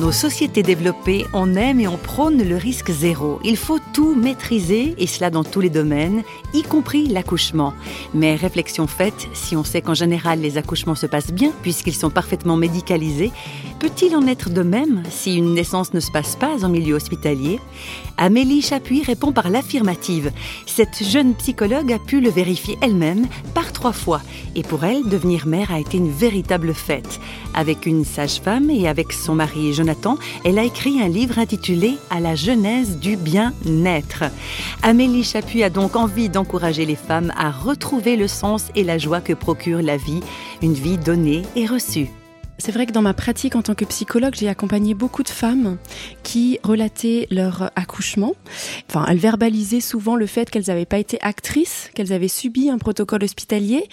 [0.00, 3.38] nos sociétés développées, on aime et on prône le risque zéro.
[3.44, 6.22] Il faut tout maîtriser, et cela dans tous les domaines,
[6.54, 7.74] y compris l'accouchement.
[8.14, 12.08] Mais réflexion faite, si on sait qu'en général les accouchements se passent bien, puisqu'ils sont
[12.08, 13.30] parfaitement médicalisés,
[13.78, 17.60] peut-il en être de même si une naissance ne se passe pas en milieu hospitalier?
[18.16, 20.32] Amélie Chapuis répond par l'affirmative.
[20.66, 24.20] Cette jeune psychologue a pu le vérifier elle-même par trois fois.
[24.54, 27.20] Et pour elle, devenir mère a été une véritable fête.
[27.54, 29.89] Avec une sage-femme et avec son mari Jonathan,
[30.44, 34.24] elle a écrit un livre intitulé À la genèse du bien-être.
[34.82, 39.20] Amélie Chapuis a donc envie d'encourager les femmes à retrouver le sens et la joie
[39.20, 40.20] que procure la vie,
[40.62, 42.10] une vie donnée et reçue.
[42.60, 45.78] C'est vrai que dans ma pratique en tant que psychologue, j'ai accompagné beaucoup de femmes
[46.22, 48.34] qui relataient leur accouchement.
[48.88, 52.78] Enfin, elles verbalisaient souvent le fait qu'elles n'avaient pas été actrices, qu'elles avaient subi un
[52.78, 53.88] protocole hospitalier.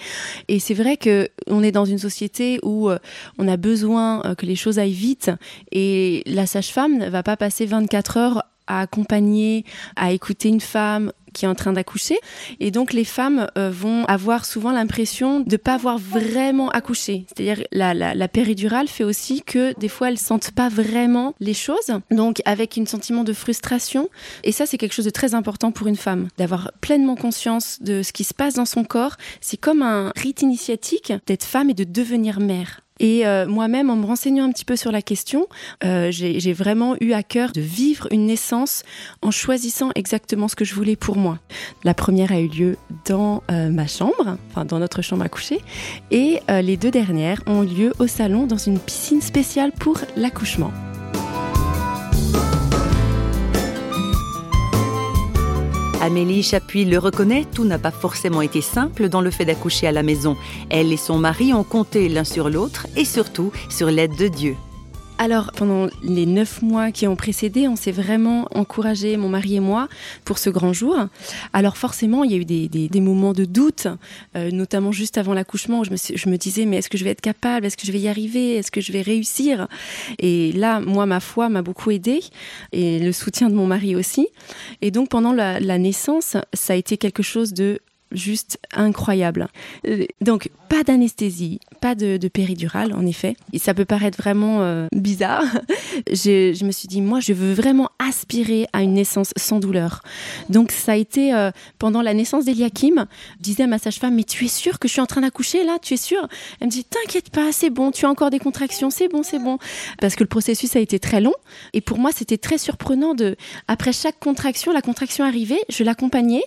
[0.48, 2.98] Et c'est vrai que on est dans une société où euh,
[3.38, 5.30] on a besoin euh, que les choses aillent vite
[5.72, 9.64] et la sage-femme ne va pas passer 24 heures à accompagner,
[9.96, 12.18] à écouter une femme qui est en train d'accoucher.
[12.58, 17.26] Et donc les femmes euh, vont avoir souvent l'impression de pas avoir vraiment accouché.
[17.28, 21.54] C'est-à-dire la, la, la, péridurale fait aussi que des fois elles sentent pas vraiment les
[21.54, 21.90] choses.
[22.10, 24.08] Donc avec un sentiment de frustration.
[24.42, 28.02] Et ça c'est quelque chose de très important pour une femme, d'avoir pleinement conscience de
[28.02, 29.16] ce qui se passe dans son corps.
[29.40, 32.80] C'est comme un rite initiatique d'être femme et de devenir mère.
[33.00, 35.46] Et euh, moi-même, en me renseignant un petit peu sur la question,
[35.84, 38.82] euh, j'ai vraiment eu à cœur de vivre une naissance
[39.22, 41.38] en choisissant exactement ce que je voulais pour moi.
[41.84, 45.60] La première a eu lieu dans euh, ma chambre, enfin dans notre chambre à coucher,
[46.10, 50.72] et les deux dernières ont eu lieu au salon dans une piscine spéciale pour l'accouchement.
[56.08, 59.92] Amélie Chapuis le reconnaît, tout n'a pas forcément été simple dans le fait d'accoucher à
[59.92, 60.38] la maison.
[60.70, 64.56] Elle et son mari ont compté l'un sur l'autre et surtout sur l'aide de Dieu.
[65.20, 69.60] Alors, pendant les neuf mois qui ont précédé, on s'est vraiment encouragé, mon mari et
[69.60, 69.88] moi,
[70.24, 70.96] pour ce grand jour.
[71.52, 73.88] Alors forcément, il y a eu des, moments de doute,
[74.36, 77.10] euh, notamment juste avant l'accouchement, où je me, je disais, mais est-ce que je vais
[77.10, 77.66] être capable?
[77.66, 78.54] Est-ce que je vais y arriver?
[78.54, 79.66] Est-ce que je vais réussir?
[80.20, 82.20] Et là, moi, ma foi m'a beaucoup aidée,
[82.70, 84.28] et le soutien de mon mari aussi.
[84.82, 87.80] Et donc, pendant la, la naissance, ça a été quelque chose de
[88.12, 89.48] juste incroyable.
[89.86, 93.36] Euh, donc, pas d'anesthésie, pas de, de, péridurale, en effet.
[93.52, 95.44] Et ça peut paraître vraiment euh, bizarre.
[96.10, 100.02] je, je, me suis dit, moi, je veux vraiment aspirer à une naissance sans douleur.
[100.48, 103.06] Donc, ça a été euh, pendant la naissance d'Eliakim,
[103.38, 105.64] je disais à ma sage-femme, mais tu es sûre que je suis en train d'accoucher
[105.64, 105.78] là?
[105.80, 106.26] Tu es sûre
[106.60, 109.38] Elle me dit, t'inquiète pas, c'est bon, tu as encore des contractions, c'est bon, c'est
[109.38, 109.58] bon.
[110.00, 111.34] Parce que le processus a été très long.
[111.72, 113.36] Et pour moi, c'était très surprenant de,
[113.68, 116.42] après chaque contraction, la contraction arrivait, je l'accompagnais.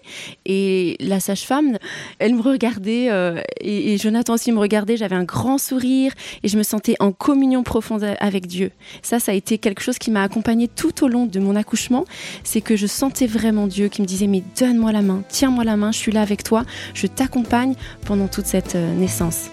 [0.45, 1.77] Et la sage-femme,
[2.19, 6.13] elle me regardait euh, et, et Jonathan aussi me regardait, j'avais un grand sourire
[6.43, 8.71] et je me sentais en communion profonde avec Dieu.
[9.01, 12.05] Ça, ça a été quelque chose qui m'a accompagnée tout au long de mon accouchement.
[12.43, 15.77] C'est que je sentais vraiment Dieu qui me disait, mais donne-moi la main, tiens-moi la
[15.77, 16.63] main, je suis là avec toi,
[16.93, 17.75] je t'accompagne
[18.05, 19.49] pendant toute cette euh, naissance.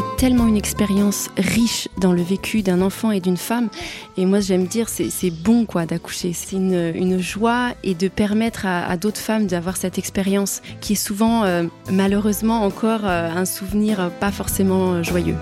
[0.00, 3.68] c'est tellement une expérience riche dans le vécu d'un enfant et d'une femme.
[4.16, 6.32] Et moi, j'aime dire, c'est bon quoi d'accoucher.
[6.32, 10.96] C'est une, joie et de permettre à, à d'autres femmes d'avoir cette expérience qui est
[10.96, 15.36] souvent, euh, malheureusement, encore euh, un souvenir pas forcément joyeux.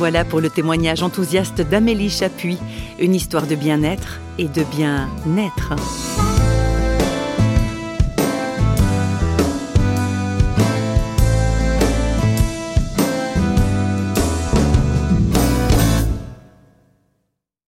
[0.00, 2.56] Voilà pour le témoignage enthousiaste d'Amélie Chapuis,
[2.98, 5.74] une histoire de bien-être et de bien-naître.